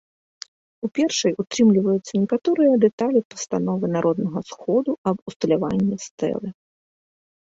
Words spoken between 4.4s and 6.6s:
сходу аб усталяванні стэлы.